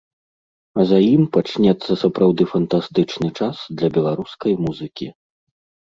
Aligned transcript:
А 0.79 0.85
за 0.91 0.99
ім 1.15 1.23
пачнецца 1.37 1.99
сапраўды 2.05 2.43
фантастычны 2.55 3.29
час 3.39 3.55
для 3.79 3.95
беларускай 3.95 4.53
музыкі. 4.67 5.07